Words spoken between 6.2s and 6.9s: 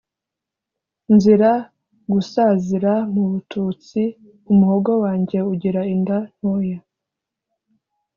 ntoya!